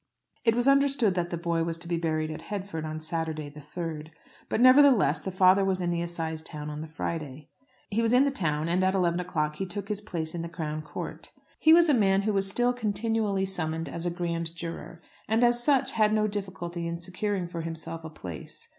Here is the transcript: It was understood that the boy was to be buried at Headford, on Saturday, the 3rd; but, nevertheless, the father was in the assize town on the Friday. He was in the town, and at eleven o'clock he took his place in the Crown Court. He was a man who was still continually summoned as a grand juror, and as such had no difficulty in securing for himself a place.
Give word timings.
It 0.43 0.55
was 0.55 0.67
understood 0.67 1.13
that 1.13 1.29
the 1.29 1.37
boy 1.37 1.63
was 1.63 1.77
to 1.77 1.87
be 1.87 1.95
buried 1.95 2.31
at 2.31 2.41
Headford, 2.41 2.85
on 2.85 2.99
Saturday, 2.99 3.49
the 3.49 3.59
3rd; 3.59 4.07
but, 4.49 4.59
nevertheless, 4.59 5.19
the 5.19 5.29
father 5.29 5.63
was 5.63 5.79
in 5.79 5.91
the 5.91 6.01
assize 6.01 6.41
town 6.41 6.71
on 6.71 6.81
the 6.81 6.87
Friday. 6.87 7.49
He 7.91 8.01
was 8.01 8.11
in 8.11 8.25
the 8.25 8.31
town, 8.31 8.67
and 8.67 8.83
at 8.83 8.95
eleven 8.95 9.19
o'clock 9.19 9.57
he 9.57 9.65
took 9.67 9.89
his 9.89 10.01
place 10.01 10.33
in 10.33 10.41
the 10.41 10.49
Crown 10.49 10.81
Court. 10.81 11.31
He 11.59 11.71
was 11.71 11.87
a 11.87 11.93
man 11.93 12.23
who 12.23 12.33
was 12.33 12.49
still 12.49 12.73
continually 12.73 13.45
summoned 13.45 13.87
as 13.87 14.07
a 14.07 14.09
grand 14.09 14.55
juror, 14.55 14.99
and 15.27 15.43
as 15.43 15.63
such 15.63 15.91
had 15.91 16.13
no 16.13 16.27
difficulty 16.27 16.87
in 16.87 16.97
securing 16.97 17.45
for 17.45 17.61
himself 17.61 18.03
a 18.03 18.09
place. 18.09 18.67